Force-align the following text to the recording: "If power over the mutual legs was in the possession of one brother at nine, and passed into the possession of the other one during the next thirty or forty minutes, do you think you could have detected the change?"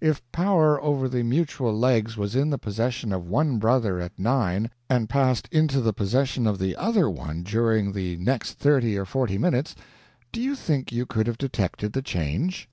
"If 0.00 0.22
power 0.32 0.82
over 0.82 1.08
the 1.08 1.22
mutual 1.22 1.72
legs 1.72 2.16
was 2.16 2.34
in 2.34 2.50
the 2.50 2.58
possession 2.58 3.12
of 3.12 3.28
one 3.28 3.60
brother 3.60 4.00
at 4.00 4.18
nine, 4.18 4.72
and 4.90 5.08
passed 5.08 5.46
into 5.52 5.80
the 5.80 5.92
possession 5.92 6.48
of 6.48 6.58
the 6.58 6.74
other 6.74 7.08
one 7.08 7.44
during 7.44 7.92
the 7.92 8.16
next 8.16 8.54
thirty 8.54 8.98
or 8.98 9.04
forty 9.04 9.38
minutes, 9.38 9.76
do 10.32 10.40
you 10.42 10.56
think 10.56 10.90
you 10.90 11.06
could 11.06 11.28
have 11.28 11.38
detected 11.38 11.92
the 11.92 12.02
change?" 12.02 12.68